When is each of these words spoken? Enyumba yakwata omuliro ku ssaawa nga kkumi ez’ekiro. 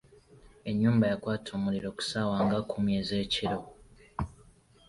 Enyumba 0.69 1.05
yakwata 1.11 1.49
omuliro 1.57 1.89
ku 1.97 2.01
ssaawa 2.03 2.37
nga 2.45 2.59
kkumi 2.61 2.91
ez’ekiro. 2.99 3.59